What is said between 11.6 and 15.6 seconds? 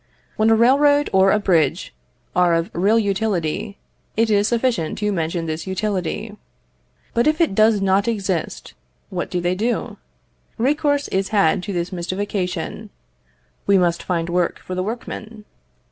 to this mystification: "We must find work for the workmen."